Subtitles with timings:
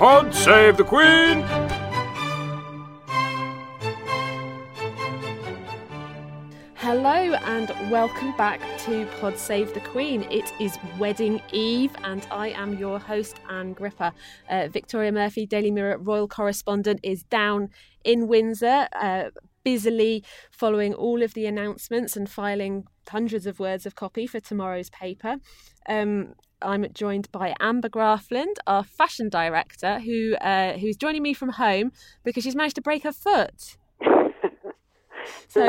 [0.00, 1.42] Pod save the Queen!
[6.76, 10.22] Hello and welcome back to Pod Save the Queen.
[10.30, 14.10] It is wedding eve, and I am your host, Anne Gripper.
[14.48, 17.68] Uh, Victoria Murphy, Daily Mirror royal correspondent, is down
[18.02, 19.24] in Windsor, uh,
[19.64, 24.88] busily following all of the announcements and filing hundreds of words of copy for tomorrow's
[24.88, 25.36] paper.
[25.86, 31.50] Um, I'm joined by Amber Graafland, our fashion director, who uh, who's joining me from
[31.50, 31.92] home
[32.24, 33.76] because she's managed to break her foot.
[35.48, 35.64] So,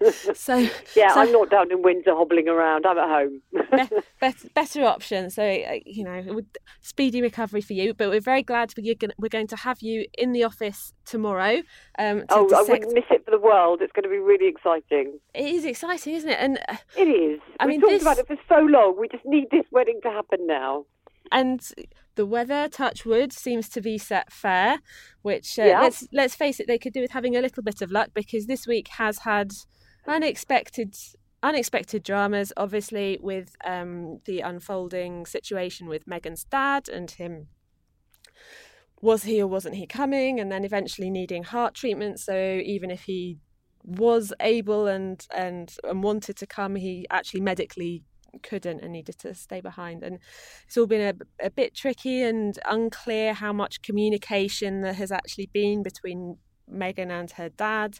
[0.00, 0.10] no.
[0.34, 0.56] so
[0.96, 2.86] yeah, so, I'm not down in Windsor hobbling around.
[2.86, 3.42] I'm at home.
[3.52, 5.30] be, better, better option.
[5.30, 6.40] So uh, you know,
[6.80, 7.94] speedy recovery for you.
[7.94, 11.62] But we're very glad we're going, we're going to have you in the office tomorrow.
[11.98, 12.68] Um, to oh, dissect...
[12.68, 13.82] I wouldn't miss it for the world.
[13.82, 15.18] It's going to be really exciting.
[15.34, 16.38] It is exciting, isn't it?
[16.40, 17.40] And uh, it is.
[17.58, 18.02] I We've mean, talked this...
[18.02, 18.96] about it for so long.
[18.98, 20.86] We just need this wedding to happen now
[21.32, 21.60] and
[22.20, 24.80] the weather, touch wood, seems to be set fair.
[25.22, 25.80] Which uh, yeah.
[25.80, 28.46] let's let's face it, they could do with having a little bit of luck because
[28.46, 29.52] this week has had
[30.06, 30.94] unexpected
[31.42, 32.52] unexpected dramas.
[32.58, 37.48] Obviously, with um, the unfolding situation with Meghan's dad and him.
[39.00, 40.38] Was he or wasn't he coming?
[40.38, 42.20] And then eventually needing heart treatment.
[42.20, 43.38] So even if he
[43.82, 48.02] was able and and and wanted to come, he actually medically
[48.42, 50.02] couldn't and needed to stay behind.
[50.02, 50.18] And
[50.66, 55.50] it's all been a, a bit tricky and unclear how much communication there has actually
[55.52, 56.36] been between
[56.72, 57.98] Meghan and her dad.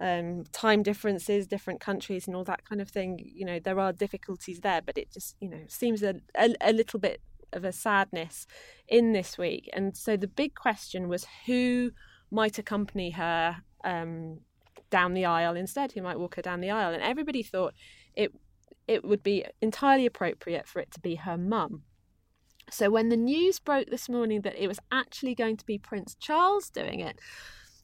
[0.00, 3.20] Um, time differences, different countries, and all that kind of thing.
[3.22, 6.72] You know, there are difficulties there, but it just, you know, seems a, a, a
[6.72, 7.20] little bit
[7.52, 8.46] of a sadness
[8.88, 9.68] in this week.
[9.72, 11.92] And so the big question was who
[12.30, 14.40] might accompany her um,
[14.90, 16.92] down the aisle instead, who might walk her down the aisle.
[16.92, 17.74] And everybody thought
[18.14, 18.32] it
[18.86, 21.82] it would be entirely appropriate for it to be her mum.
[22.70, 26.14] So when the news broke this morning that it was actually going to be Prince
[26.18, 27.18] Charles doing it,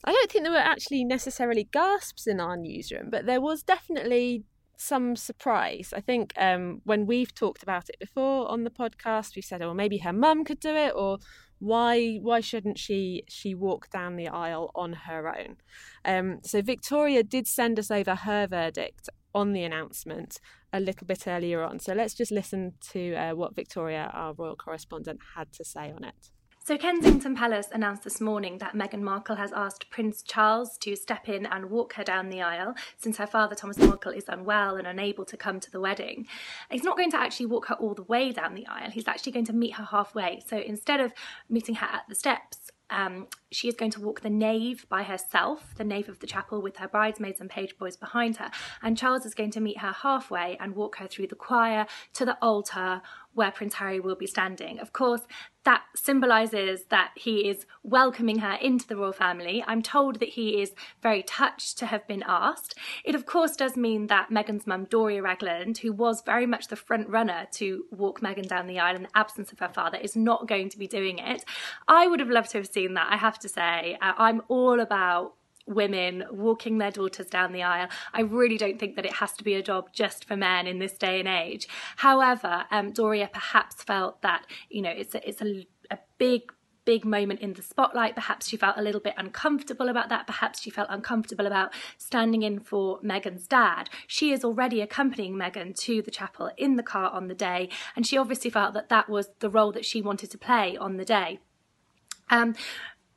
[0.05, 4.45] I don't think there were actually necessarily gasps in our newsroom, but there was definitely
[4.77, 5.93] some surprise.
[5.95, 9.75] I think um, when we've talked about it before on the podcast, we said, "Oh,
[9.75, 11.19] maybe her mum could do it," or
[11.59, 15.57] why why shouldn't she she walk down the aisle on her own?
[16.05, 20.41] Um, so Victoria did send us over her verdict on the announcement
[20.73, 21.79] a little bit earlier on.
[21.79, 26.05] So let's just listen to uh, what Victoria, our royal correspondent, had to say on
[26.05, 26.31] it.
[26.69, 31.27] So, Kensington Palace announced this morning that Meghan Markle has asked Prince Charles to step
[31.27, 34.87] in and walk her down the aisle since her father, Thomas Markle, is unwell and
[34.87, 36.27] unable to come to the wedding.
[36.71, 39.33] He's not going to actually walk her all the way down the aisle, he's actually
[39.33, 40.43] going to meet her halfway.
[40.47, 41.15] So, instead of
[41.49, 45.75] meeting her at the steps, um, she is going to walk the nave by herself,
[45.77, 48.51] the nave of the chapel, with her bridesmaids and page boys behind her.
[48.83, 52.25] And Charles is going to meet her halfway and walk her through the choir to
[52.25, 53.03] the altar
[53.35, 54.81] where Prince Harry will be standing.
[54.81, 55.21] Of course,
[55.65, 59.63] that symbolises that he is welcoming her into the royal family.
[59.67, 60.73] I'm told that he is
[61.03, 62.75] very touched to have been asked.
[63.05, 66.75] It, of course, does mean that Meghan's mum, Doria Ragland, who was very much the
[66.75, 70.17] front runner to walk Meghan down the aisle in the absence of her father, is
[70.17, 71.45] not going to be doing it.
[71.87, 73.97] I would have loved to have seen that, I have to say.
[74.01, 75.35] Uh, I'm all about
[75.69, 77.89] women walking their daughters down the aisle.
[78.15, 80.79] I really don't think that it has to be a job just for men in
[80.79, 81.69] this day and age.
[81.97, 86.53] However, um, Doria perhaps felt that you know it's a, it's a, a big
[86.85, 88.15] big moment in the spotlight.
[88.15, 90.27] Perhaps she felt a little bit uncomfortable about that.
[90.27, 93.91] Perhaps she felt uncomfortable about standing in for Meghan's dad.
[94.07, 98.07] She is already accompanying Meghan to the chapel in the car on the day, and
[98.07, 101.05] she obviously felt that that was the role that she wanted to play on the
[101.05, 101.41] day.
[102.31, 102.55] Um,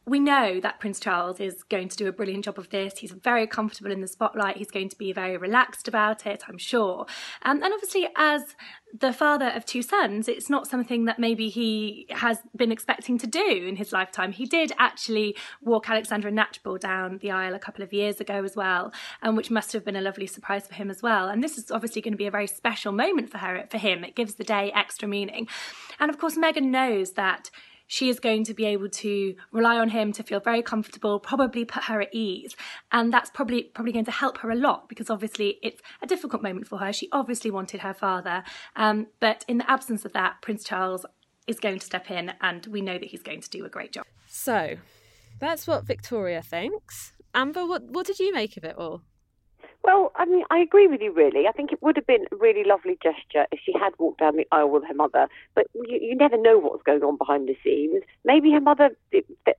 [0.05, 2.97] we know that Prince Charles is going to do a brilliant job of this.
[2.97, 4.57] He's very comfortable in the spotlight.
[4.57, 7.05] He's going to be very relaxed about it, I'm sure.
[7.43, 8.55] Um, and obviously, as
[8.97, 13.27] the father of two sons, it's not something that maybe he has been expecting to
[13.27, 14.31] do in his lifetime.
[14.31, 18.55] He did actually walk Alexandra Knatchbull down the aisle a couple of years ago as
[18.55, 21.29] well, um, which must have been a lovely surprise for him as well.
[21.29, 24.03] And this is obviously going to be a very special moment for her, for him.
[24.03, 25.47] It gives the day extra meaning.
[25.99, 27.51] And of course, Meghan knows that
[27.91, 31.65] she is going to be able to rely on him to feel very comfortable, probably
[31.65, 32.55] put her at ease.
[32.89, 36.41] And that's probably probably going to help her a lot because obviously it's a difficult
[36.41, 36.93] moment for her.
[36.93, 38.45] She obviously wanted her father.
[38.77, 41.05] Um, but in the absence of that, Prince Charles
[41.47, 43.91] is going to step in and we know that he's going to do a great
[43.91, 44.05] job.
[44.25, 44.77] So
[45.41, 47.11] that's what Victoria thinks.
[47.33, 49.01] Amber, what, what did you make of it all?
[49.83, 51.47] Well, I mean, I agree with you, really.
[51.47, 54.35] I think it would have been a really lovely gesture if she had walked down
[54.35, 57.57] the aisle with her mother, but you, you never know what's going on behind the
[57.63, 58.03] scenes.
[58.23, 58.91] Maybe her mother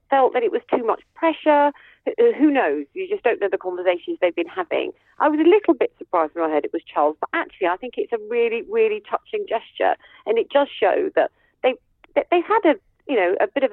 [0.09, 1.71] felt that it was too much pressure.
[2.07, 2.85] Uh, who knows?
[2.93, 4.93] You just don't know the conversations they've been having.
[5.19, 7.75] I was a little bit surprised when I heard it was Charles, but actually, I
[7.75, 9.95] think it's a really, really touching gesture,
[10.25, 11.31] and it does show that
[11.63, 11.73] they
[12.15, 12.75] they've had a
[13.07, 13.71] you know a bit of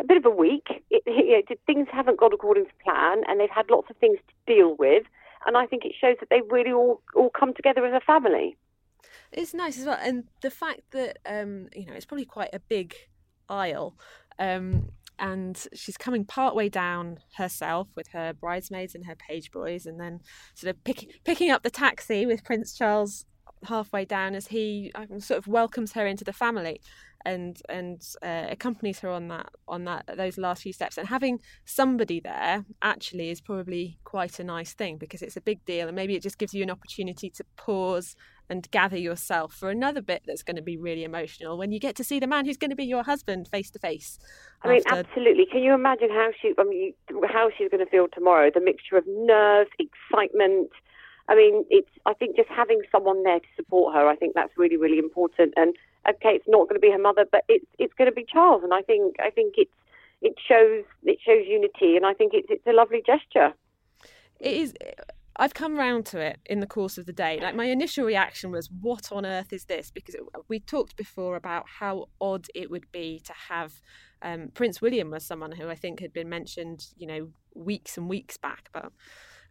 [0.00, 0.82] a bit of a week.
[0.90, 4.18] It, you know, things haven't gone according to plan, and they've had lots of things
[4.26, 5.04] to deal with
[5.46, 8.56] and I think it shows that they really all all come together as a family.
[9.32, 12.60] It's nice as well, and the fact that um, you know it's probably quite a
[12.60, 12.94] big
[13.48, 13.96] aisle.
[14.38, 19.86] Um, and she's coming part way down herself with her bridesmaids and her page boys,
[19.86, 20.20] and then
[20.54, 23.24] sort of pick, picking up the taxi with Prince Charles
[23.64, 26.80] halfway down as he um, sort of welcomes her into the family
[27.24, 31.40] and and uh, accompanies her on that on that those last few steps and having
[31.64, 35.96] somebody there actually is probably quite a nice thing because it's a big deal and
[35.96, 38.14] maybe it just gives you an opportunity to pause
[38.48, 41.96] and gather yourself for another bit that's going to be really emotional when you get
[41.96, 44.18] to see the man who's going to be your husband face to face.
[44.62, 45.46] I mean, absolutely.
[45.50, 46.92] Can you imagine how she, I mean,
[47.26, 48.50] how she's going to feel tomorrow?
[48.52, 50.70] The mixture of nerves, excitement.
[51.28, 51.88] I mean, it's.
[52.04, 55.54] I think just having someone there to support her, I think that's really, really important.
[55.56, 55.74] And
[56.08, 58.62] okay, it's not going to be her mother, but it's it's going to be Charles,
[58.62, 59.72] and I think I think it's
[60.22, 63.54] it shows it shows unity, and I think it's it's a lovely gesture.
[64.40, 64.74] It is.
[65.36, 67.40] I've come round to it in the course of the day.
[67.42, 71.36] Like my initial reaction was, "What on earth is this?" Because it, we talked before
[71.36, 73.80] about how odd it would be to have
[74.22, 78.08] um, Prince William was someone who I think had been mentioned, you know, weeks and
[78.08, 78.90] weeks back, but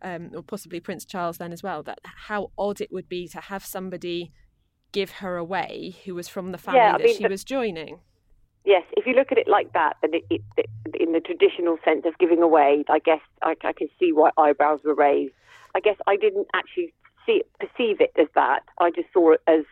[0.01, 1.83] um, or possibly Prince Charles then as well.
[1.83, 4.31] That how odd it would be to have somebody
[4.93, 7.99] give her away who was from the family yeah, that mean, she was joining.
[8.63, 11.77] Yes, if you look at it like that, then it, it, it, in the traditional
[11.83, 15.33] sense of giving away, I guess I, I, can see why eyebrows were raised.
[15.75, 16.93] I guess I didn't actually
[17.25, 18.61] see it, perceive it as that.
[18.79, 19.65] I just saw it as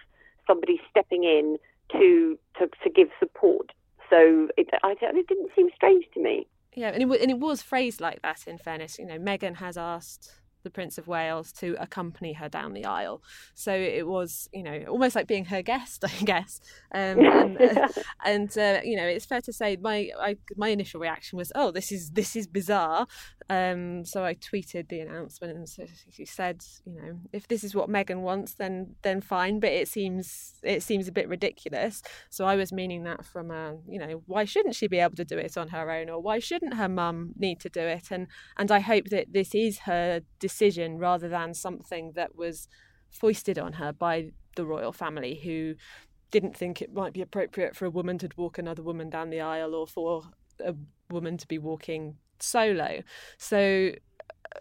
[0.46, 1.58] somebody stepping in
[1.94, 3.72] to to, to give support.
[4.10, 6.48] So it, I, it didn't seem strange to me.
[6.74, 8.46] Yeah, and it, and it was phrased like that.
[8.46, 12.74] In fairness, you know, Meghan has asked the Prince of Wales to accompany her down
[12.74, 13.22] the aisle.
[13.56, 16.60] So it was, you know, almost like being her guest, I guess.
[16.94, 17.88] Um, and, uh,
[18.26, 21.72] and uh, you know, it's fair to say my I, my initial reaction was, oh,
[21.72, 23.08] this is this is bizarre.
[23.50, 27.76] Um, so I tweeted the announcement and so she said, you know, if this is
[27.76, 29.60] what Meghan wants, then then fine.
[29.60, 32.02] But it seems it seems a bit ridiculous.
[32.30, 35.26] So I was meaning that from a, you know, why shouldn't she be able to
[35.26, 38.12] do it on her own, or why shouldn't her mum need to do it?
[38.12, 40.51] And and I hope that this is her decision
[40.98, 42.68] rather than something that was
[43.10, 45.76] foisted on her by the royal family who
[46.32, 49.42] didn't think it might be appropriate for a woman to walk another woman down the
[49.42, 50.24] aisle or for
[50.64, 50.74] a
[51.10, 53.02] woman to be walking solo.
[53.38, 53.92] So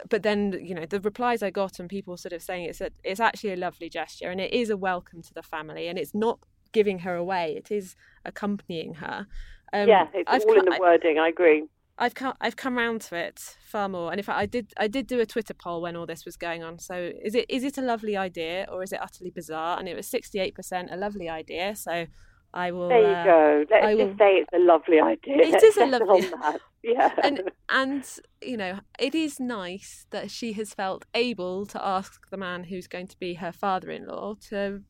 [0.09, 2.91] but then you know the replies I got and people sort of saying it's a,
[3.03, 6.13] it's actually a lovely gesture and it is a welcome to the family and it's
[6.13, 6.39] not
[6.71, 7.95] giving her away it is
[8.25, 9.27] accompanying her.
[9.73, 11.17] Um, yeah, it's I've all in the wording.
[11.17, 11.63] I agree.
[12.01, 14.87] I've come I've come round to it far more, and in fact, I did I
[14.87, 16.79] did do a Twitter poll when all this was going on.
[16.79, 19.77] So is it is it a lovely idea or is it utterly bizarre?
[19.77, 21.75] And it was sixty eight percent a lovely idea.
[21.75, 22.07] So
[22.55, 22.89] I will.
[22.89, 23.65] There you uh, go.
[23.69, 24.17] Let's I just will...
[24.17, 25.37] say it's a lovely idea.
[25.41, 26.29] It Let's is a lovely.
[26.83, 27.13] Yeah.
[27.21, 28.03] And and
[28.41, 32.87] you know it is nice that she has felt able to ask the man who's
[32.87, 34.81] going to be her father-in-law to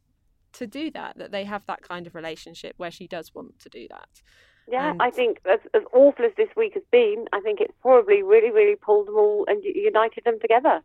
[0.54, 1.18] to do that.
[1.18, 4.22] That they have that kind of relationship where she does want to do that.
[4.68, 5.02] Yeah, and...
[5.02, 8.52] I think as, as awful as this week has been, I think it's probably really,
[8.52, 10.82] really pulled them all and united them together.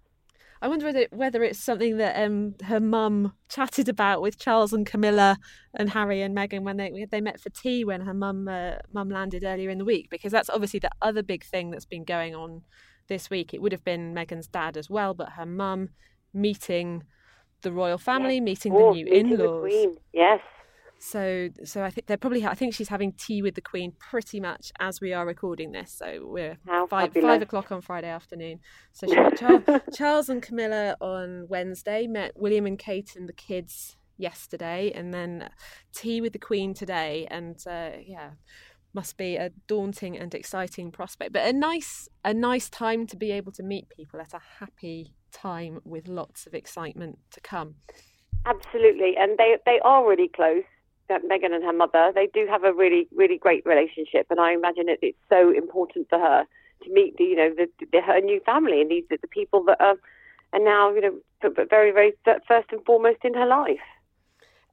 [0.62, 4.86] I wonder whether whether it's something that um, her mum chatted about with Charles and
[4.86, 5.36] Camilla
[5.74, 9.10] and Harry and Meghan when they they met for tea when her mum uh, mum
[9.10, 12.34] landed earlier in the week because that's obviously the other big thing that's been going
[12.34, 12.62] on
[13.08, 13.52] this week.
[13.52, 15.90] It would have been Meghan's dad as well, but her mum
[16.32, 17.04] meeting
[17.62, 19.98] the royal family, yes, meeting the new in-laws.
[20.12, 20.40] Yes.
[20.98, 22.44] So, so I think they're probably.
[22.46, 25.92] I think she's having tea with the Queen pretty much as we are recording this.
[25.92, 27.34] So we're How five fabulous.
[27.34, 28.60] five o'clock on Friday afternoon.
[28.92, 29.62] So she, Charles,
[29.94, 35.50] Charles and Camilla on Wednesday met William and Kate and the kids yesterday, and then
[35.94, 37.28] tea with the Queen today.
[37.30, 38.30] And uh, yeah,
[38.94, 43.30] must be a daunting and exciting prospect, but a nice a nice time to be
[43.30, 47.74] able to meet people at a happy time with lots of excitement to come.
[48.46, 50.64] Absolutely, and they they are really close.
[51.08, 54.88] Meghan and her mother, they do have a really really great relationship, and I imagine
[54.88, 56.44] it, it's so important for her
[56.84, 59.80] to meet the you know the, the her new family and these the people that
[59.80, 59.96] are
[60.52, 63.78] are now you know very very first and foremost in her life.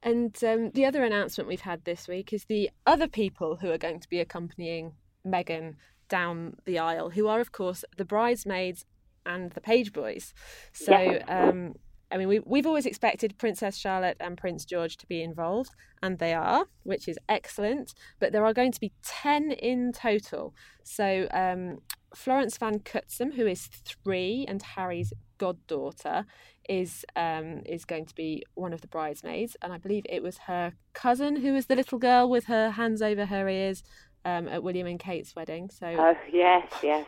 [0.02, 3.78] And um, the other announcement we've had this week is the other people who are
[3.78, 4.92] going to be accompanying
[5.26, 5.76] Meghan
[6.10, 8.84] down the aisle, who are, of course, the bridesmaids
[9.24, 10.34] and the page boys.
[10.72, 11.76] So, um,
[12.10, 15.70] I mean, we, we've always expected Princess Charlotte and Prince George to be involved,
[16.02, 17.92] and they are, which is excellent.
[18.20, 20.54] But there are going to be 10 in total.
[20.84, 21.78] So, um,
[22.14, 26.26] Florence Van Cutsem, who is three and Harry's goddaughter,
[26.68, 30.38] is um, is going to be one of the bridesmaids, and I believe it was
[30.46, 33.82] her cousin who was the little girl with her hands over her ears
[34.24, 35.70] um, at William and Kate's wedding.
[35.70, 37.06] So, oh yes, yes.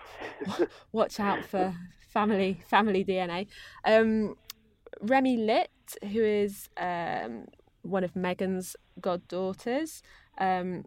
[0.93, 1.75] watch out for
[2.09, 3.47] family family DNA.
[3.85, 4.37] Um,
[5.01, 7.47] Remy Litt, who is um,
[7.83, 10.03] one of Meghan's goddaughters.
[10.39, 10.85] Um,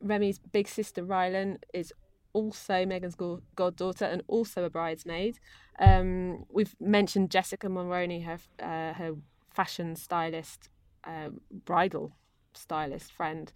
[0.00, 1.92] Remy's big sister Rylan is
[2.32, 3.16] also Meghan's
[3.54, 5.38] goddaughter and also a bridesmaid.
[5.78, 9.14] Um, we've mentioned Jessica Mulroney, her uh, her
[9.50, 10.68] fashion stylist,
[11.04, 11.28] uh,
[11.64, 12.12] bridal
[12.54, 13.52] stylist friend,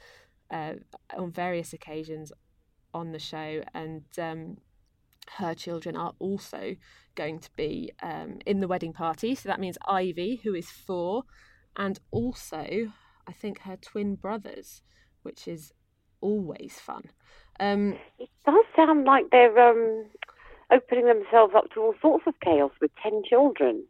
[0.51, 0.75] uh,
[1.17, 2.33] on various occasions
[2.93, 4.59] on the show, and um,
[5.39, 6.77] her children are also
[7.17, 9.35] going to be um, in the wedding party.
[9.35, 11.25] So that means Ivy, who is four,
[11.77, 12.93] and also
[13.27, 14.83] I think her twin brothers,
[15.23, 15.73] which is
[16.21, 17.11] always fun.
[17.59, 20.07] Um, it does sound like they're um,
[20.71, 23.85] opening themselves up to all sorts of chaos with 10 children.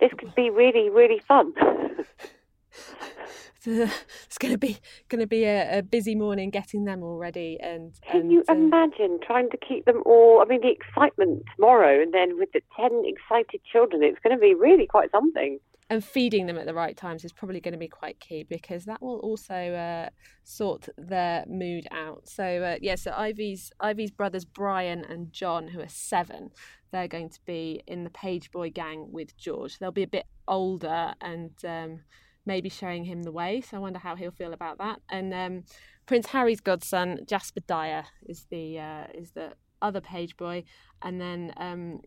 [0.00, 1.54] This could be really, really fun.
[3.66, 4.78] it's going to be
[5.08, 8.44] going to be a, a, busy morning getting them all ready and can and, you
[8.48, 12.50] uh, imagine trying to keep them all i mean the excitement tomorrow and then with
[12.52, 15.58] the 10 excited children it's going to be really quite something
[15.90, 18.84] and feeding them at the right times is probably going to be quite key because
[18.84, 20.08] that will also uh,
[20.42, 22.26] sort their mood out.
[22.26, 26.50] So uh, yeah, so Ivy's Ivy's brothers Brian and John, who are seven,
[26.90, 29.78] they're going to be in the page boy gang with George.
[29.78, 32.00] They'll be a bit older and um,
[32.46, 33.60] maybe showing him the way.
[33.60, 35.00] So I wonder how he'll feel about that.
[35.10, 35.64] And um,
[36.06, 40.64] Prince Harry's godson Jasper Dyer is the uh, is the other page boy,
[41.02, 42.00] and then um,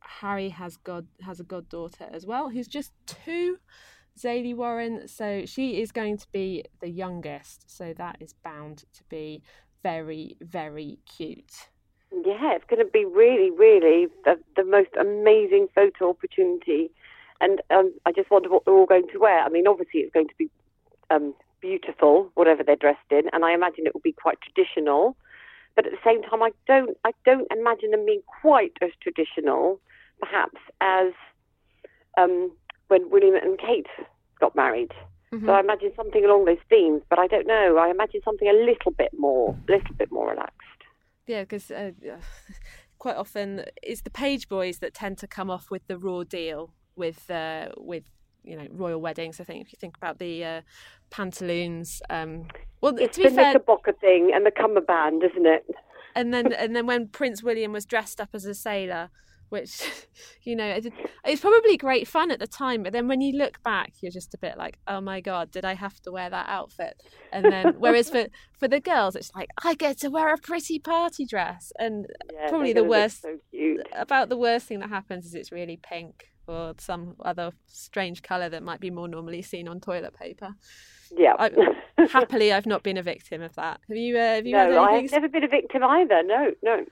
[0.00, 3.58] Harry has god has a goddaughter as well, who's just two,
[4.18, 5.08] Zalie Warren.
[5.08, 7.70] So she is going to be the youngest.
[7.74, 9.42] So that is bound to be
[9.82, 11.68] very very cute.
[12.24, 16.92] Yeah, it's going to be really, really the, the most amazing photo opportunity.
[17.40, 19.40] And um, I just wonder what they're all going to wear.
[19.40, 20.50] I mean, obviously, it's going to be
[21.10, 25.16] um, beautiful, whatever they're dressed in, and I imagine it will be quite traditional.
[25.76, 29.80] But at the same time, I don't, I don't imagine them being quite as traditional
[30.20, 31.12] perhaps as
[32.18, 32.50] um,
[32.88, 33.86] when William and Kate
[34.40, 34.92] got married.
[35.32, 35.46] Mm-hmm.
[35.46, 37.76] So I imagine something along those themes, but I don't know.
[37.78, 40.60] I imagine something a little bit more, a little bit more relaxed.
[41.26, 41.92] Yeah, because uh,
[42.98, 46.70] quite often it's the page boys that tend to come off with the raw deal
[46.96, 48.04] with uh, with
[48.42, 49.40] you know royal weddings.
[49.40, 50.60] I think if you think about the uh,
[51.10, 52.48] pantaloons, um,
[52.80, 55.66] well, it's to be the fair, knickerbocker thing and the cummerbund, isn't it?
[56.14, 59.10] And then and then when Prince William was dressed up as a sailor,
[59.54, 59.82] which
[60.42, 60.78] you know
[61.24, 64.34] it's probably great fun at the time but then when you look back you're just
[64.34, 67.00] a bit like oh my god did i have to wear that outfit
[67.32, 68.26] and then whereas for
[68.58, 72.48] for the girls it's like i get to wear a pretty party dress and yeah,
[72.48, 73.38] probably the worst so
[73.94, 78.48] about the worst thing that happens is it's really pink or some other strange color
[78.48, 80.54] that might be more normally seen on toilet paper
[81.16, 81.50] yeah I,
[82.10, 85.10] happily i've not been a victim of that have you uh, have you no i've
[85.10, 86.84] never been a victim either no no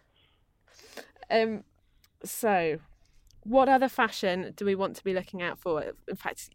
[1.30, 1.64] um
[2.24, 2.78] so,
[3.42, 5.82] what other fashion do we want to be looking out for?
[6.08, 6.50] In fact,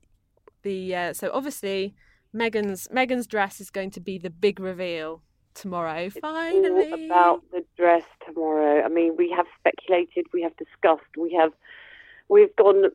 [0.63, 1.95] the uh, so obviously
[2.33, 5.21] Megan's Meghan's dress is going to be the big reveal
[5.53, 6.05] tomorrow.
[6.05, 8.83] It's Finally, about the dress tomorrow.
[8.83, 11.51] I mean, we have speculated, we have discussed, we have
[12.29, 12.91] we've gone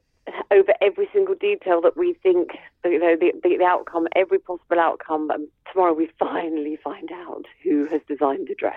[0.50, 2.50] over every single detail that we think
[2.84, 5.30] you know the, the, the outcome, every possible outcome.
[5.30, 8.74] And tomorrow we finally find out who has designed the dress.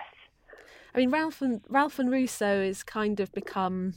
[0.93, 3.93] I mean, Ralph and Ralph and Russo is kind of become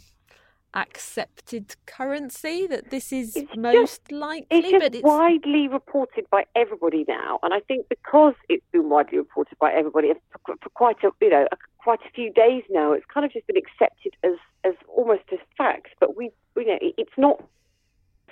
[0.75, 6.27] accepted currency that this is it's most just, likely it's just but it's widely reported
[6.31, 10.69] by everybody now and i think because it's been widely reported by everybody for, for
[10.71, 13.57] quite a you know a, quite a few days now it's kind of just been
[13.57, 14.35] accepted as
[14.65, 17.43] as almost as fact but we you know it's not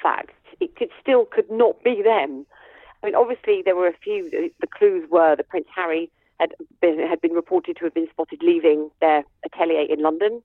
[0.00, 0.32] fact.
[0.60, 2.46] It could still could not be them.
[3.02, 6.98] I mean obviously there were a few the clues were that prince harry had been
[6.98, 10.42] had been reported to have been spotted leaving their atelier in london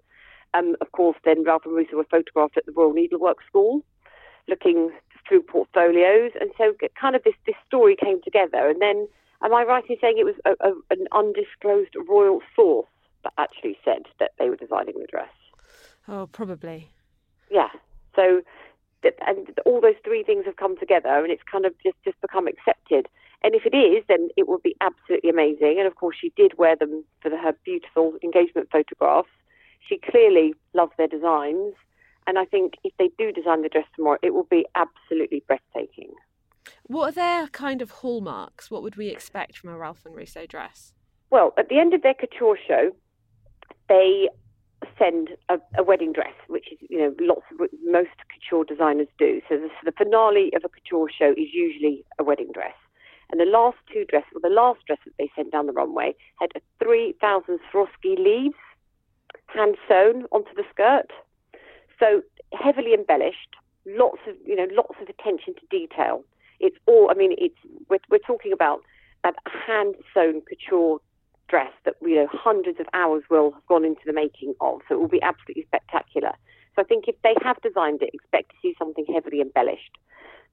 [0.53, 3.83] um, of course, then Ralph and Russo were photographed at the Royal Needlework School,
[4.47, 4.91] looking
[5.27, 8.67] through portfolios, and so kind of this this story came together.
[8.69, 9.07] And then,
[9.43, 12.87] am I right in saying it was a, a, an undisclosed royal source
[13.23, 15.29] that actually said that they were designing the dress?
[16.07, 16.89] Oh, probably.
[17.49, 17.69] Yeah.
[18.15, 18.41] So,
[19.03, 22.47] and all those three things have come together, and it's kind of just just become
[22.47, 23.07] accepted.
[23.43, 25.77] And if it is, then it will be absolutely amazing.
[25.79, 29.29] And of course, she did wear them for the, her beautiful engagement photographs.
[29.87, 31.73] She clearly loves their designs.
[32.27, 36.11] And I think if they do design the dress tomorrow, it will be absolutely breathtaking.
[36.83, 38.69] What are their kind of hallmarks?
[38.69, 40.93] What would we expect from a Ralph and Russo dress?
[41.29, 42.91] Well, at the end of their couture show,
[43.89, 44.29] they
[44.97, 49.41] send a, a wedding dress, which is you know lots of most couture designers do.
[49.47, 52.75] So the, the finale of a couture show is usually a wedding dress.
[53.31, 56.13] And the last two dresses, well, the last dress that they sent down the runway
[56.39, 56.51] had
[56.83, 58.55] 3,000 Swarovski leaves
[59.53, 61.11] hand sewn onto the skirt.
[61.99, 62.21] So
[62.53, 63.55] heavily embellished,
[63.85, 66.23] lots of you know lots of attention to detail.
[66.59, 67.57] It's all I mean it's
[67.89, 68.81] we're, we're talking about
[69.23, 70.99] a hand sewn couture
[71.47, 74.81] dress that you know hundreds of hours will have gone into the making of.
[74.87, 76.31] So it will be absolutely spectacular.
[76.75, 79.97] So I think if they have designed it, expect to see something heavily embellished.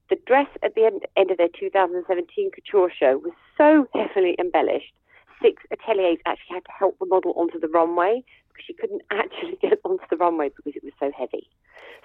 [0.09, 4.93] The dress at the end, end of their 2017 couture show was so heavily embellished
[5.41, 8.23] six ateliers actually had to help the model onto the runway
[8.65, 11.47] she couldn't actually get onto the runway because it was so heavy.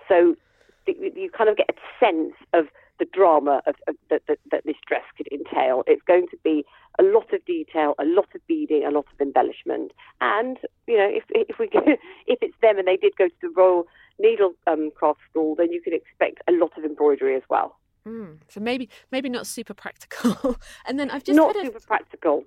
[0.08, 0.36] So
[0.86, 2.66] you kind of get a sense of
[2.98, 5.82] the drama of, of that, that, that, this dress could entail.
[5.86, 6.64] It's going to be
[6.98, 11.08] a lot of detail, a lot of beading, a lot of embellishment, and you know
[11.10, 11.68] if if we
[12.26, 13.86] if it's them and they did go to the Royal
[14.18, 17.76] Needle um, Craft School, then you could expect a lot of embroidery as well.
[18.06, 20.56] Mm, so maybe maybe not super practical.
[20.86, 22.44] and then I've just not super a, practical.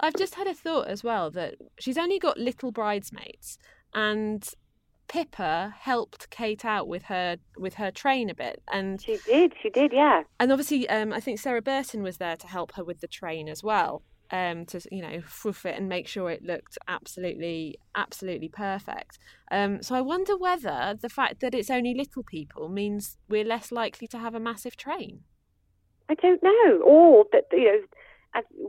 [0.00, 3.58] I've just had a thought as well that she's only got little bridesmaids,
[3.94, 4.46] and
[5.08, 9.70] Pippa helped Kate out with her with her train a bit, and she did, she
[9.70, 10.22] did, yeah.
[10.38, 13.48] And obviously, um, I think Sarah Burton was there to help her with the train
[13.48, 18.48] as well um, to you know fluff it and make sure it looked absolutely absolutely
[18.48, 19.18] perfect.
[19.50, 23.70] Um, so I wonder whether the fact that it's only little people means we're less
[23.70, 25.20] likely to have a massive train.
[26.08, 27.80] I don't know, or that you know.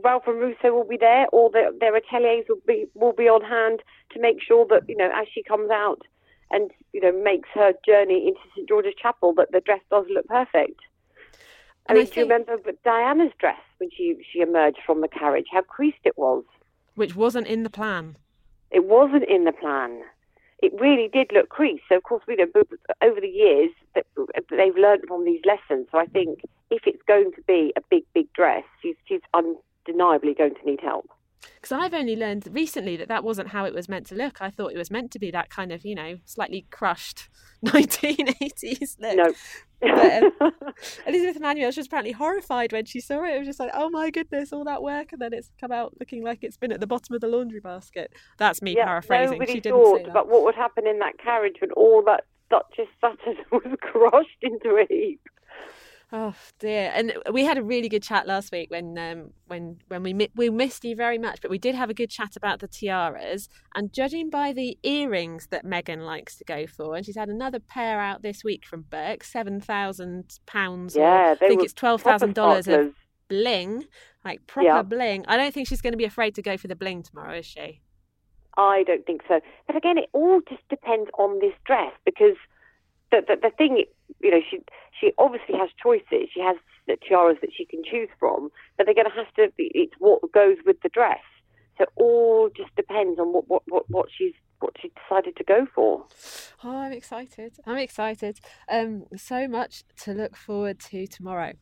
[0.04, 3.42] Ralph and Russo will be there, or the, their ateliers will be will be on
[3.42, 6.02] hand to make sure that you know as she comes out
[6.50, 10.26] and you know makes her journey into St George's Chapel that the dress does look
[10.26, 10.80] perfect.
[11.88, 12.14] I mean, I think...
[12.14, 15.46] do you remember Diana's dress when she, she emerged from the carriage?
[15.50, 16.44] How creased it was.
[16.94, 18.16] Which wasn't in the plan.
[18.70, 20.02] It wasn't in the plan.
[20.60, 21.84] It really did look creased.
[21.88, 22.46] So, of course, we know
[23.00, 24.04] over the years that
[24.50, 25.86] they've learned from these lessons.
[25.90, 30.34] So, I think if it's going to be a big, big dress, she's, she's undeniably
[30.34, 31.08] going to need help
[31.60, 34.40] because I've only learned recently that that wasn't how it was meant to look.
[34.40, 37.28] I thought it was meant to be that kind of, you know, slightly crushed
[37.64, 39.16] 1980s look.
[39.16, 39.32] No.
[39.80, 40.52] but, um,
[41.06, 43.34] Elizabeth Emanuel, she was apparently horrified when she saw it.
[43.34, 45.94] It was just like, oh my goodness, all that work, and then it's come out
[45.98, 48.12] looking like it's been at the bottom of the laundry basket.
[48.38, 49.38] That's me yeah, paraphrasing.
[49.38, 52.24] Nobody she didn't thought say about what would happen in that carriage when all that
[52.50, 55.20] duchesse satin was crushed into a heap.
[56.10, 56.90] Oh dear!
[56.94, 60.48] And we had a really good chat last week when um, when when we we
[60.48, 63.48] missed you very much, but we did have a good chat about the tiaras.
[63.74, 67.60] And judging by the earrings that Meghan likes to go for, and she's had another
[67.60, 70.96] pair out this week from Birks, seven thousand pounds.
[70.96, 72.94] Yeah, I think it's twelve thousand dollars of
[73.28, 73.84] bling,
[74.24, 74.82] like proper yeah.
[74.82, 75.26] bling.
[75.28, 77.46] I don't think she's going to be afraid to go for the bling tomorrow, is
[77.46, 77.82] she?
[78.56, 79.40] I don't think so.
[79.66, 82.36] But again, it all just depends on this dress because
[83.12, 83.84] the, the, the thing,
[84.20, 84.60] you know, she
[85.00, 86.28] she obviously has choices.
[86.32, 89.52] She has the tiaras that she can choose from, but they're going to have to
[89.56, 89.70] be.
[89.74, 91.20] It's what goes with the dress.
[91.78, 95.66] So all just depends on what what what, what she's what she decided to go
[95.74, 96.04] for.
[96.64, 97.58] Oh, I'm excited!
[97.66, 98.40] I'm excited.
[98.68, 101.52] Um, so much to look forward to tomorrow.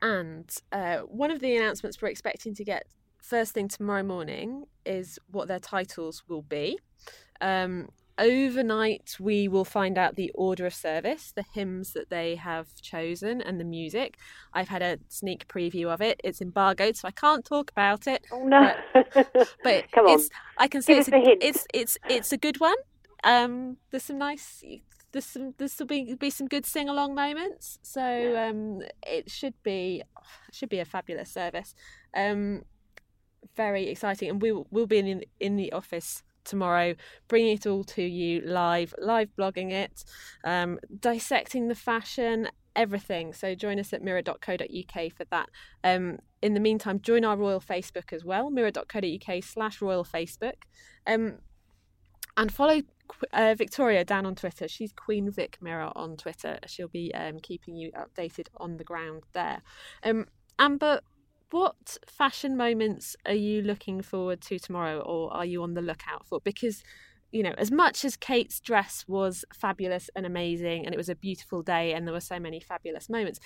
[0.00, 2.86] And uh, one of the announcements we're expecting to get
[3.20, 6.78] first thing tomorrow morning is what their titles will be.
[7.40, 7.88] Um,
[8.18, 13.40] overnight we will find out the order of service the hymns that they have chosen
[13.40, 14.16] and the music
[14.52, 18.26] i've had a sneak preview of it it's embargoed so i can't talk about it
[18.32, 19.12] oh no but,
[19.62, 20.64] but Come it's on.
[20.64, 21.12] i can say it's a,
[21.46, 22.76] it's it's it's a good one
[23.24, 24.62] Um, there's some nice
[25.12, 27.78] there's some there's will be be some good sing along moments.
[27.82, 30.02] So um, it should be
[30.52, 31.74] should be a fabulous service.
[32.14, 32.62] Um,
[33.56, 36.94] very exciting, and we will we'll be in in the office tomorrow,
[37.28, 40.04] bringing it all to you live, live blogging it,
[40.44, 43.32] um, dissecting the fashion, everything.
[43.32, 45.48] So join us at mirror.co.uk for that.
[45.84, 50.54] Um, in the meantime, join our Royal Facebook as well, mirror.co.uk slash Royal Facebook.
[51.06, 51.38] Um,
[52.36, 52.82] and follow
[53.32, 54.68] uh, Victoria down on Twitter.
[54.68, 56.58] She's Queen Vic Mirror on Twitter.
[56.66, 59.62] She'll be um, keeping you updated on the ground there.
[60.04, 60.26] Um,
[60.58, 61.00] Amber,
[61.50, 66.26] what fashion moments are you looking forward to tomorrow, or are you on the lookout
[66.26, 66.40] for?
[66.40, 66.82] Because
[67.30, 71.14] you know, as much as Kate's dress was fabulous and amazing, and it was a
[71.14, 73.38] beautiful day, and there were so many fabulous moments,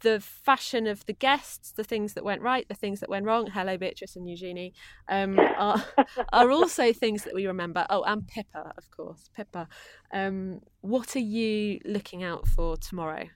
[0.00, 3.48] the fashion of the guests, the things that went right, the things that went wrong,
[3.48, 4.72] hello Beatrice and Eugenie,
[5.08, 5.84] um, are,
[6.32, 7.86] are also things that we remember.
[7.90, 9.68] Oh, and Pippa, of course, Pippa.
[10.12, 13.26] Um, what are you looking out for tomorrow?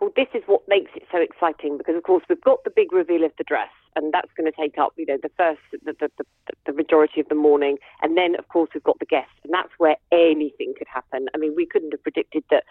[0.00, 2.92] Well, this is what makes it so exciting because, of course, we've got the big
[2.92, 5.94] reveal of the dress, and that's going to take up, you know, the first, the,
[5.98, 6.24] the, the,
[6.66, 9.72] the majority of the morning, and then, of course, we've got the guests, and that's
[9.78, 11.28] where anything could happen.
[11.34, 12.64] I mean, we couldn't have predicted that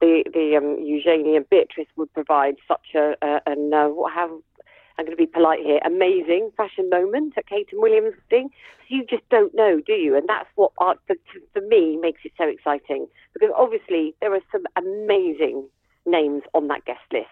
[0.00, 4.30] the the um, Eugenie and Beatrice would provide such a, a and uh, have
[4.98, 8.50] I'm going to be polite here, amazing fashion moment at Kate and William's thing.
[8.88, 10.16] You just don't know, do you?
[10.16, 11.14] And that's what art, for,
[11.52, 15.68] for me makes it so exciting because obviously there are some amazing
[16.10, 17.26] names on that guest list.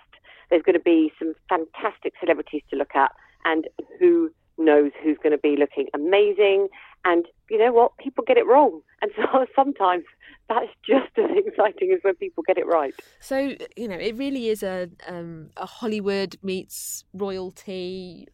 [0.50, 3.10] There's going to be some fantastic celebrities to look at,
[3.44, 3.66] and
[3.98, 6.68] who knows who's going to be looking amazing.
[7.04, 7.96] And you know what?
[7.98, 8.80] People get it wrong.
[9.02, 10.04] And so sometimes
[10.48, 12.94] that's just as exciting as when people get it right.
[13.20, 18.28] So you know, it really is a um, a Hollywood meets royalty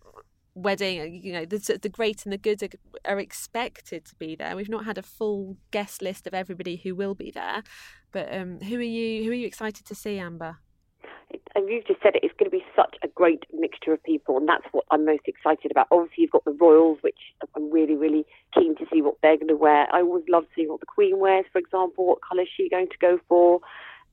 [0.55, 1.21] wedding.
[1.23, 2.69] You know, the, the great and the good are,
[3.05, 4.57] are, expected to be there.
[4.57, 7.62] We've not had a full guest list of everybody who will be there,
[8.12, 9.25] but um, who are you?
[9.25, 10.59] Who are you excited to see, Amber?
[11.55, 14.37] and you've just said it, it's going to be such a great mixture of people,
[14.37, 15.87] and that's what I'm most excited about.
[15.91, 17.19] Obviously, you've got the royals, which
[17.57, 19.87] I'm really, really keen to see what they're going to wear.
[19.95, 22.07] I always love seeing what the Queen wears, for example.
[22.07, 23.61] What colour is she going to go for?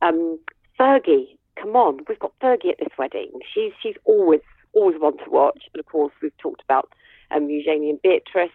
[0.01, 0.39] Um,
[0.79, 3.31] Fergie, come on, we've got Fergie at this wedding.
[3.53, 4.41] She's she's always
[4.73, 6.89] always want to watch, and of course, we've talked about
[7.31, 8.51] um, Eugenie and Beatrice.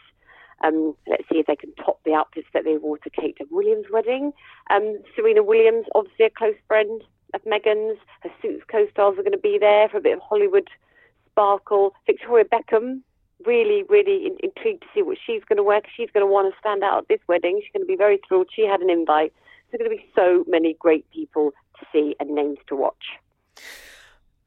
[0.63, 3.87] Um, let's see if they can top the outfits that they wore to Kate Williams'
[3.93, 4.33] wedding.
[4.71, 7.03] Um, Serena Williams, obviously a close friend
[7.35, 7.99] of Meghan's.
[8.23, 10.69] Her Suits co-stars are going to be there for a bit of Hollywood
[11.31, 11.95] sparkle.
[12.07, 13.01] Victoria Beckham,
[13.45, 16.33] really, really in- intrigued to see what she's going to wear because she's going to
[16.33, 17.61] want to stand out at this wedding.
[17.63, 18.49] She's going to be very thrilled.
[18.55, 19.33] She had an invite.
[19.71, 23.05] There's going to be so many great people to see and names to watch.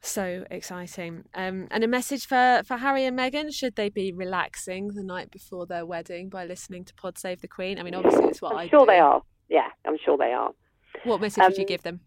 [0.02, 1.26] So exciting.
[1.34, 5.32] Um, and a message for, for Harry and Meghan should they be relaxing the night
[5.32, 7.80] before their wedding by listening to Pod Save the Queen?
[7.80, 8.86] I mean, obviously, it's what I'm I sure do.
[8.88, 9.22] they are.
[9.50, 10.52] Yeah, I'm sure they are.
[11.04, 12.02] What message um, would you um, give them?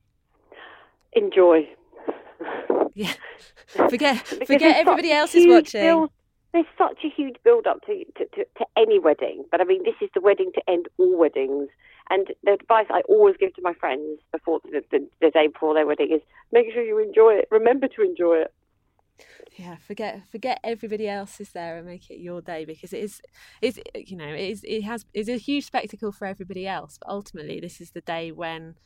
[1.13, 1.69] enjoy.
[2.93, 3.13] Yeah,
[3.89, 5.81] forget forget everybody else is watching.
[5.81, 6.11] Build,
[6.53, 9.85] there's such a huge build up to, to, to, to, any wedding, but I mean,
[9.85, 11.69] this is the wedding to end all weddings.
[12.11, 15.75] And the advice I always give to my friends before the, the, the day before
[15.75, 16.21] their wedding is
[16.53, 17.49] make sure you enjoy it.
[17.51, 18.53] Remember to enjoy it.
[19.57, 23.21] Yeah, forget forget everybody else is there and make it your day because it is
[23.61, 26.99] is you know it is it has is a huge spectacle for everybody else.
[26.99, 28.77] But ultimately, this is the day when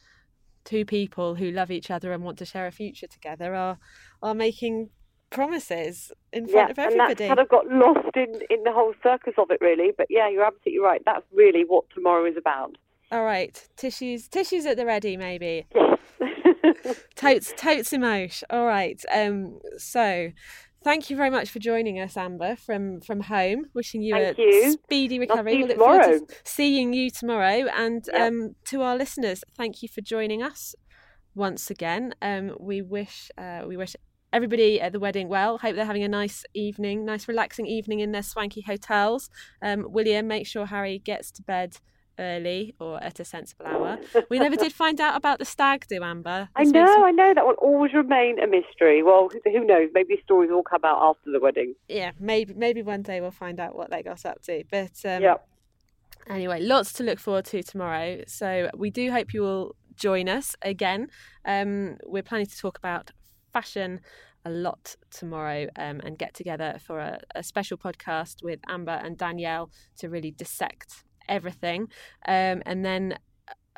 [0.64, 3.78] two people who love each other and want to share a future together are
[4.22, 4.90] are making
[5.30, 7.10] promises in front yeah, of everybody.
[7.10, 9.92] And that kind of got lost in, in the whole circus of it, really.
[9.96, 11.02] But yeah, you're absolutely right.
[11.04, 12.76] That's really what tomorrow is about.
[13.10, 15.66] All right, tissues, tissues at the ready, maybe.
[15.74, 16.96] Yes.
[17.16, 18.46] totes, totes emotion.
[18.50, 19.00] All right.
[19.12, 19.60] Um.
[19.78, 20.30] So,
[20.84, 23.64] Thank you very much for joining us, Amber, from from home.
[23.72, 24.72] Wishing you Thank a you.
[24.72, 25.56] speedy recovery.
[25.56, 27.66] We'll look forward to seeing you tomorrow.
[27.74, 28.30] And yep.
[28.30, 30.74] um, to our listeners, thank you for joining us
[31.34, 32.14] once again.
[32.20, 33.96] Um, we wish uh, we wish
[34.30, 35.56] everybody at the wedding well.
[35.56, 39.30] Hope they're having a nice evening, nice relaxing evening in their swanky hotels.
[39.62, 41.78] Um, William, make sure Harry gets to bed
[42.18, 43.98] early or at a sensible hour.
[44.28, 46.48] We never did find out about the stag do, Amber.
[46.56, 47.32] I know, I know.
[47.34, 49.02] That will always remain a mystery.
[49.02, 49.90] Well, who knows?
[49.94, 51.74] Maybe stories will come out after the wedding.
[51.88, 54.64] Yeah, maybe maybe one day we'll find out what they got up to.
[54.70, 55.34] But um, yeah.
[56.28, 58.22] Anyway, lots to look forward to tomorrow.
[58.26, 61.08] So we do hope you will join us again.
[61.44, 63.10] Um, we're planning to talk about
[63.52, 64.00] fashion
[64.44, 69.16] a lot tomorrow um, and get together for a, a, special podcast with Amber and
[69.16, 71.88] Danielle to really dissect everything.
[72.26, 73.18] Um, and then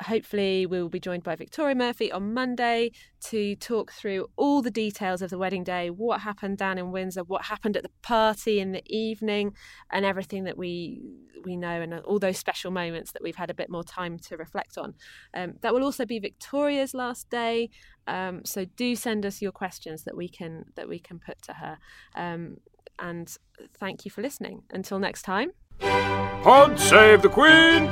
[0.01, 2.91] hopefully, we will be joined by Victoria Murphy on Monday
[3.25, 7.23] to talk through all the details of the wedding day, what happened down in Windsor,
[7.23, 9.53] what happened at the party in the evening,
[9.91, 11.01] and everything that we
[11.45, 14.35] we know, and all those special moments that we've had a bit more time to
[14.37, 14.93] reflect on.
[15.33, 17.69] Um, that will also be Victoria's last day,
[18.07, 21.53] um, so do send us your questions that we can that we can put to
[21.53, 21.77] her.
[22.15, 22.57] Um,
[22.99, 23.35] and
[23.79, 24.63] thank you for listening.
[24.71, 25.51] Until next time.
[25.79, 27.87] Pod save the Queen!